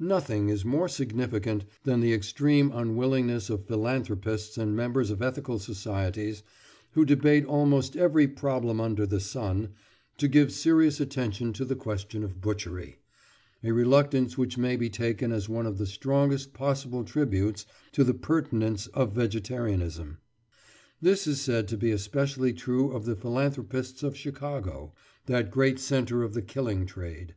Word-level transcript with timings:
Nothing 0.00 0.48
is 0.48 0.64
more 0.64 0.88
significant 0.88 1.66
than 1.82 2.00
the 2.00 2.14
extreme 2.14 2.72
unwillingness 2.72 3.50
of 3.50 3.66
philanthropists 3.66 4.56
and 4.56 4.74
members 4.74 5.10
of 5.10 5.20
ethical 5.20 5.58
societies, 5.58 6.42
who 6.92 7.04
debate 7.04 7.44
almost 7.44 7.94
every 7.94 8.26
problem 8.26 8.80
under 8.80 9.04
the 9.04 9.20
sun, 9.20 9.74
to 10.16 10.26
give 10.26 10.50
serious 10.52 11.00
attention 11.00 11.52
to 11.52 11.66
the 11.66 11.76
question 11.76 12.24
of 12.24 12.40
butchery—a 12.40 13.72
reluctance 13.74 14.38
which 14.38 14.56
may 14.56 14.74
be 14.74 14.88
taken 14.88 15.30
as 15.30 15.50
one 15.50 15.66
of 15.66 15.76
the 15.76 15.84
strongest 15.86 16.54
possible 16.54 17.04
tributes 17.04 17.66
to 17.92 18.04
the 18.04 18.14
pertinence 18.14 18.86
of 18.94 19.12
vegetarianism. 19.12 20.16
This 21.02 21.26
is 21.26 21.42
said 21.42 21.68
to 21.68 21.76
be 21.76 21.90
especially 21.90 22.54
true 22.54 22.90
of 22.90 23.04
the 23.04 23.16
philanthropists 23.16 24.02
of 24.02 24.16
Chicago—that 24.16 25.50
great 25.50 25.78
centre 25.78 26.22
of 26.22 26.32
the 26.32 26.40
killing 26.40 26.86
trade. 26.86 27.34